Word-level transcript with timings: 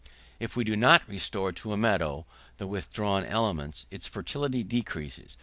If 0.39 0.55
we 0.55 0.63
do 0.63 0.75
not 0.75 1.07
restore 1.07 1.51
to 1.51 1.73
a 1.73 1.77
meadow 1.77 2.25
the 2.57 2.65
withdrawn 2.65 3.23
elements, 3.23 3.85
its 3.91 4.07
fertility 4.07 4.63
decreases. 4.63 5.37